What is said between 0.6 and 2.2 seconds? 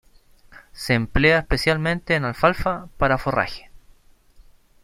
Se emplea especialmente